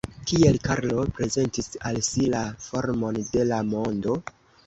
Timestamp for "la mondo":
3.53-4.17